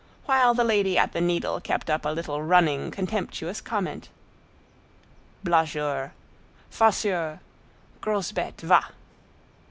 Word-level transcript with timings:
While 0.25 0.55
the 0.55 0.63
lady 0.63 0.97
at 0.97 1.11
the 1.11 1.21
needle 1.21 1.61
kept 1.61 1.87
up 1.87 2.05
a 2.05 2.09
little 2.09 2.41
running, 2.41 2.89
contemptuous 2.89 3.61
comment: 3.61 4.09
"_Blagueur—farceur—gros 5.45 8.31
bête, 8.31 8.61
va! 8.61 8.83